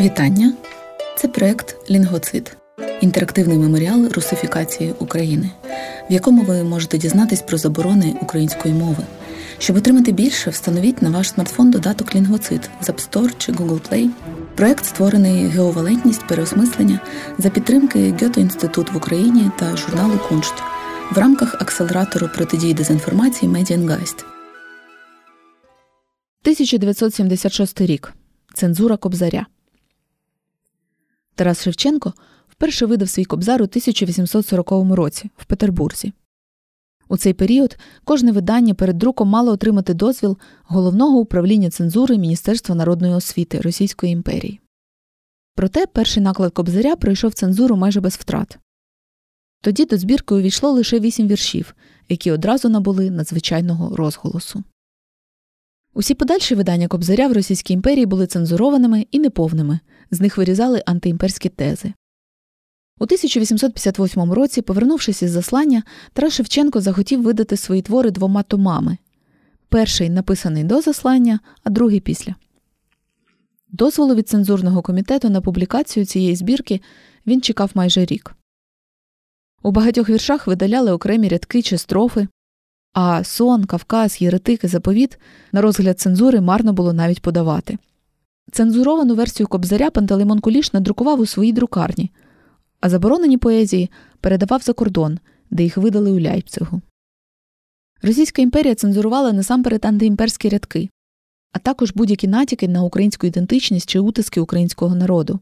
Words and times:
Вітання! 0.00 0.52
Це 1.16 1.28
проект 1.28 1.90
Лінгвоцид 1.90 2.56
інтерактивний 3.00 3.58
меморіал 3.58 4.08
русифікації 4.08 4.94
України, 4.98 5.50
в 6.10 6.12
якому 6.12 6.42
ви 6.42 6.64
можете 6.64 6.98
дізнатись 6.98 7.42
про 7.42 7.58
заборони 7.58 8.16
української 8.22 8.74
мови. 8.74 9.04
Щоб 9.58 9.76
отримати 9.76 10.12
більше, 10.12 10.50
встановіть 10.50 11.02
на 11.02 11.10
ваш 11.10 11.30
смартфон 11.30 11.70
додаток 11.70 12.14
Лінгвоцид 12.14 12.70
з 12.80 12.88
App 12.88 13.10
Store 13.10 13.32
чи 13.38 13.52
Google 13.52 13.80
Play. 13.90 14.08
Проект 14.54 14.84
створений 14.84 15.46
ГО 15.46 15.58
Валентність 15.58 16.26
переосмислення 16.26 17.00
за 17.38 17.50
підтримки 17.50 18.14
Goethe-Institut 18.22 18.92
в 18.92 18.96
Україні 18.96 19.50
та 19.58 19.76
журналу 19.76 20.18
Куншт 20.28 20.54
в 21.12 21.18
рамках 21.18 21.54
акселератору 21.54 22.28
протидії 22.34 22.74
дезінформації 22.74 23.52
Медіангайст. 23.52 24.18
1976 26.42 27.80
рік. 27.80 28.12
Цензура 28.54 28.96
Кобзаря. 28.96 29.46
Тарас 31.40 31.62
Шевченко 31.62 32.12
вперше 32.48 32.86
видав 32.86 33.08
свій 33.08 33.24
кобзар 33.24 33.62
у 33.62 33.64
1840 33.64 34.70
році 34.70 35.30
в 35.36 35.44
Петербурзі. 35.44 36.12
У 37.08 37.16
цей 37.16 37.32
період 37.32 37.78
кожне 38.04 38.32
видання 38.32 38.74
перед 38.74 38.98
друком 38.98 39.28
мало 39.28 39.52
отримати 39.52 39.94
дозвіл 39.94 40.38
головного 40.64 41.18
управління 41.18 41.70
цензури 41.70 42.18
Міністерства 42.18 42.74
народної 42.74 43.14
освіти 43.14 43.60
Російської 43.60 44.12
імперії. 44.12 44.60
Проте 45.54 45.86
перший 45.86 46.22
наклад 46.22 46.52
кобзаря 46.52 46.96
пройшов 46.96 47.34
цензуру 47.34 47.76
майже 47.76 48.00
без 48.00 48.14
втрат. 48.14 48.58
Тоді 49.62 49.84
до 49.84 49.96
збірки 49.96 50.34
увійшло 50.34 50.70
лише 50.70 51.00
вісім 51.00 51.28
віршів, 51.28 51.74
які 52.08 52.32
одразу 52.32 52.68
набули 52.68 53.10
надзвичайного 53.10 53.96
розголосу. 53.96 54.64
Усі 55.94 56.14
подальші 56.14 56.54
видання 56.54 56.88
Кобзаря 56.88 57.28
в 57.28 57.32
Російській 57.32 57.74
імперії 57.74 58.06
були 58.06 58.26
цензурованими 58.26 59.06
і 59.10 59.18
неповними, 59.18 59.80
з 60.10 60.20
них 60.20 60.36
вирізали 60.36 60.82
антиімперські 60.86 61.48
тези. 61.48 61.92
У 62.98 63.04
1858 63.04 64.32
році, 64.32 64.62
повернувшись 64.62 65.22
із 65.22 65.30
заслання, 65.30 65.82
Тарас 66.12 66.32
Шевченко 66.32 66.80
захотів 66.80 67.22
видати 67.22 67.56
свої 67.56 67.82
твори 67.82 68.10
двома 68.10 68.42
томами 68.42 68.98
перший 69.70 70.10
написаний 70.10 70.64
до 70.64 70.80
заслання, 70.80 71.40
а 71.64 71.70
другий 71.70 72.00
після. 72.00 72.34
Дозволу 73.68 74.14
від 74.14 74.28
цензурного 74.28 74.82
комітету 74.82 75.30
на 75.30 75.40
публікацію 75.40 76.06
цієї 76.06 76.36
збірки 76.36 76.80
він 77.26 77.40
чекав 77.40 77.70
майже 77.74 78.04
рік. 78.04 78.34
У 79.62 79.70
багатьох 79.70 80.08
віршах 80.08 80.46
видаляли 80.46 80.92
окремі 80.92 81.28
рядки 81.28 81.62
чи 81.62 81.78
строфи, 81.78 82.28
а 82.92 83.24
сон, 83.24 83.64
Кавказ, 83.64 84.22
Єретик 84.22 84.64
і 84.64 84.66
заповіт 84.66 85.18
на 85.52 85.60
розгляд 85.60 86.00
цензури 86.00 86.40
марно 86.40 86.72
було 86.72 86.92
навіть 86.92 87.22
подавати. 87.22 87.78
Цензуровану 88.52 89.14
версію 89.14 89.46
Кобзаря 89.46 89.90
Пантелеймон 89.90 90.40
Куліш 90.40 90.72
надрукував 90.72 91.20
у 91.20 91.26
своїй 91.26 91.52
друкарні, 91.52 92.10
а 92.80 92.88
заборонені 92.88 93.38
поезії 93.38 93.90
передавав 94.20 94.62
за 94.62 94.72
кордон, 94.72 95.18
де 95.50 95.62
їх 95.62 95.76
видали 95.76 96.10
у 96.10 96.20
Ляйпцигу. 96.20 96.80
Російська 98.02 98.42
імперія 98.42 98.74
цензурувала 98.74 99.32
насамперед 99.32 99.84
антиімперські 99.84 100.48
рядки, 100.48 100.88
а 101.52 101.58
також 101.58 101.92
будь-які 101.92 102.28
натяки 102.28 102.68
на 102.68 102.82
українську 102.82 103.26
ідентичність 103.26 103.88
чи 103.88 103.98
утиски 103.98 104.40
українського 104.40 104.94
народу. 104.94 105.40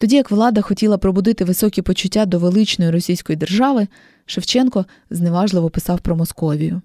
Тоді 0.00 0.16
як 0.16 0.30
влада 0.30 0.60
хотіла 0.60 0.98
пробудити 0.98 1.44
високі 1.44 1.82
почуття 1.82 2.26
до 2.26 2.38
величної 2.38 2.90
російської 2.90 3.36
держави, 3.36 3.88
Шевченко 4.26 4.86
зневажливо 5.10 5.70
писав 5.70 6.00
про 6.00 6.16
Московію. 6.16 6.82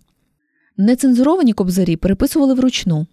Нецензуровані 0.77 1.53
кобзарі 1.53 1.95
переписували 1.95 2.53
вручну. 2.53 3.07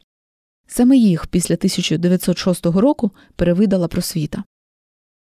Саме 0.67 0.97
їх 0.97 1.27
після 1.27 1.55
1906 1.55 2.67
року 2.67 3.11
перевидала 3.37 3.89
просвіта. 3.89 4.45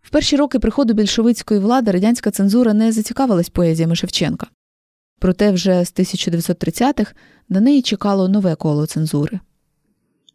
В 0.02 0.10
перші 0.10 0.36
роки 0.36 0.58
приходу 0.58 0.94
більшовицької 0.94 1.60
влади 1.60 1.90
радянська 1.90 2.30
цензура 2.30 2.74
не 2.74 2.92
зацікавилась 2.92 3.48
поезіями 3.48 3.96
Шевченка. 3.96 4.46
Проте 5.18 5.50
вже 5.50 5.84
з 5.84 5.94
1930-х 5.94 7.14
на 7.48 7.60
неї 7.60 7.82
чекало 7.82 8.28
нове 8.28 8.54
коло 8.54 8.86
цензури. 8.86 9.40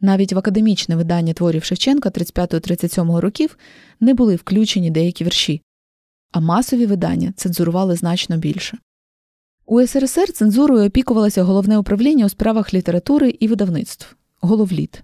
Навіть 0.02 0.34
в 0.34 0.38
академічне 0.38 0.96
видання 0.96 1.34
творів 1.34 1.64
Шевченка 1.64 2.10
35-37 2.10 3.18
років 3.20 3.58
не 4.00 4.14
були 4.14 4.36
включені 4.36 4.92
деякі 4.92 5.24
вірші, 5.24 5.62
а 6.32 6.40
масові 6.40 6.86
видання 6.86 7.34
цензурували 7.36 7.96
значно 7.96 8.38
більше. 8.38 8.78
У 9.66 9.88
СРСР 9.88 10.32
цензурою 10.32 10.88
опікувалося 10.88 11.44
головне 11.44 11.78
управління 11.78 12.26
у 12.26 12.30
справах 12.30 12.74
літератури 12.74 13.36
і 13.40 13.48
видавництв 13.48 14.16
головліт. 14.40 15.04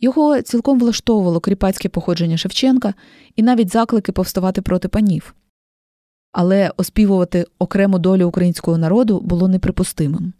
Його 0.00 0.42
цілком 0.42 0.78
влаштовувало 0.78 1.40
кріпацьке 1.40 1.88
походження 1.88 2.36
Шевченка 2.36 2.94
і 3.36 3.42
навіть 3.42 3.72
заклики 3.72 4.12
повставати 4.12 4.62
проти 4.62 4.88
панів. 4.88 5.34
Але 6.32 6.72
оспівувати 6.76 7.46
окрему 7.58 7.98
долю 7.98 8.28
українського 8.28 8.78
народу 8.78 9.20
було 9.20 9.48
неприпустимим. 9.48 10.32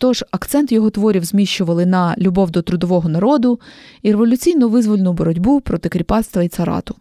Тож 0.00 0.24
акцент 0.30 0.72
його 0.72 0.90
творів 0.90 1.24
зміщували 1.24 1.86
на 1.86 2.14
любов 2.18 2.50
до 2.50 2.62
трудового 2.62 3.08
народу 3.08 3.60
і 4.02 4.10
революційну 4.10 4.68
визвольну 4.68 5.12
боротьбу 5.12 5.60
проти 5.60 5.88
кріпацтва 5.88 6.42
і 6.42 6.48
царату. 6.48 6.96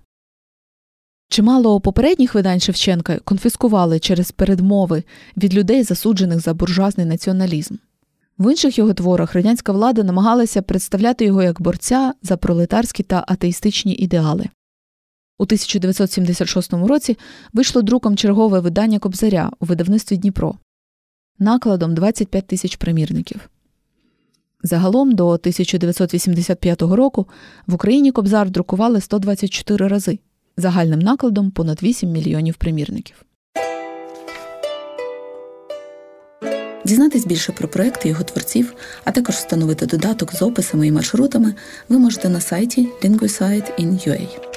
Чимало 1.30 1.82
попередніх 1.82 2.36
видань 2.36 2.60
Шевченка 2.60 3.20
конфіскували 3.20 4.00
через 4.00 4.32
передмови 4.32 5.04
від 5.38 5.54
людей, 5.54 5.84
засуджених 5.84 6.40
за 6.40 6.54
буржуазний 6.54 7.06
націоналізм. 7.06 7.76
В 8.38 8.52
інших 8.52 8.78
його 8.78 8.94
творах 8.94 9.34
радянська 9.34 9.72
влада 9.72 10.04
намагалася 10.04 10.62
представляти 10.62 11.26
його 11.26 11.44
як 11.44 11.62
борця 11.62 12.14
за 12.22 12.38
пролетарські 12.38 13.04
та 13.04 13.24
атеїстичні 13.28 13.94
ідеали. 13.94 14.46
У 15.38 15.44
1976 15.44 16.74
році 16.74 17.18
вийшло 17.54 17.82
друком 17.82 18.18
чергове 18.18 18.60
видання 18.60 19.00
Кобзаря 19.00 19.52
у 19.60 19.66
видавництві 19.66 20.18
Дніпро 20.18 20.56
накладом 21.40 21.96
25 21.96 22.48
тисяч 22.48 22.76
примірників. 22.76 23.50
Загалом 24.64 25.12
до 25.12 25.28
1985 25.28 26.82
року 26.82 27.28
в 27.68 27.74
Україні 27.74 28.12
Кобзар 28.12 28.50
друкували 28.50 29.02
124 29.02 29.88
рази, 29.88 30.20
загальним 30.58 31.00
накладом 31.00 31.52
понад 31.52 31.84
8 31.84 32.10
мільйонів 32.10 32.56
примірників. 32.56 33.26
Дізнатись 36.86 37.26
більше 37.26 37.52
про 37.52 37.68
проекти 37.68 38.10
його 38.10 38.24
творців, 38.24 38.74
а 39.04 39.12
також 39.12 39.36
встановити 39.36 39.86
додаток 39.86 40.36
з 40.36 40.42
описами 40.42 40.88
і 40.88 40.92
маршрутами 40.92 41.54
ви 41.90 42.00
можете 42.00 42.30
на 42.30 42.42
сайті 42.42 42.90
linguisite.in.ua. 43.04 44.49